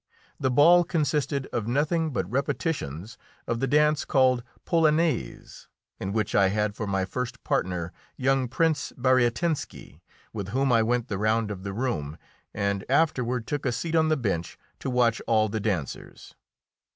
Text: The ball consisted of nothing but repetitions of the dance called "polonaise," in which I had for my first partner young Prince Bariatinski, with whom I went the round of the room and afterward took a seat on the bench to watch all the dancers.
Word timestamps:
The 0.39 0.49
ball 0.49 0.83
consisted 0.83 1.45
of 1.53 1.67
nothing 1.67 2.09
but 2.09 2.27
repetitions 2.27 3.19
of 3.45 3.59
the 3.59 3.67
dance 3.67 4.03
called 4.03 4.41
"polonaise," 4.65 5.67
in 5.99 6.11
which 6.11 6.33
I 6.33 6.47
had 6.47 6.73
for 6.73 6.87
my 6.87 7.05
first 7.05 7.43
partner 7.43 7.93
young 8.17 8.47
Prince 8.47 8.91
Bariatinski, 8.97 10.01
with 10.33 10.47
whom 10.47 10.71
I 10.71 10.81
went 10.81 11.07
the 11.07 11.19
round 11.19 11.51
of 11.51 11.61
the 11.61 11.71
room 11.71 12.17
and 12.51 12.83
afterward 12.89 13.45
took 13.45 13.63
a 13.63 13.71
seat 13.71 13.93
on 13.93 14.09
the 14.09 14.17
bench 14.17 14.57
to 14.79 14.89
watch 14.89 15.21
all 15.27 15.49
the 15.49 15.59
dancers. 15.59 16.33